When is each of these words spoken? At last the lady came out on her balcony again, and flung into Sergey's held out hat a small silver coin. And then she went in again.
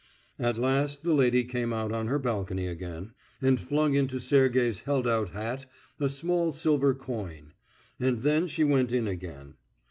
At 0.39 0.57
last 0.57 1.03
the 1.03 1.13
lady 1.13 1.43
came 1.43 1.71
out 1.71 1.91
on 1.91 2.07
her 2.07 2.17
balcony 2.17 2.65
again, 2.65 3.11
and 3.39 3.61
flung 3.61 3.93
into 3.93 4.19
Sergey's 4.19 4.79
held 4.79 5.07
out 5.07 5.29
hat 5.29 5.67
a 5.99 6.09
small 6.09 6.51
silver 6.51 6.95
coin. 6.95 7.53
And 7.99 8.17
then 8.23 8.47
she 8.47 8.63
went 8.63 8.91
in 8.91 9.07
again. 9.07 9.57